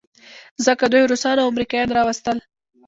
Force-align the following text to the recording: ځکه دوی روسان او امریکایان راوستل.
ځکه 0.65 0.83
دوی 0.91 1.03
روسان 1.11 1.35
او 1.39 1.49
امریکایان 1.51 1.89
راوستل. 1.97 2.37